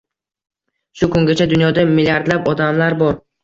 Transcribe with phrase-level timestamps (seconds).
[1.03, 3.25] Shu kungacha dunyoda milliardlab odamlar bor.